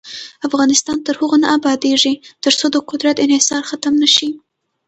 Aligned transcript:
افغانستان 0.47 0.97
تر 1.05 1.15
هغو 1.21 1.37
نه 1.43 1.47
ابادیږي، 1.57 2.13
ترڅو 2.43 2.65
د 2.71 2.77
قدرت 2.89 3.17
انحصار 3.25 3.61
ختم 3.69 3.93
نشي. 4.03 4.29